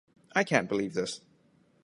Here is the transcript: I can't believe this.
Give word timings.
I 0.35 0.43
can't 0.43 0.67
believe 0.67 0.95
this. 0.95 1.21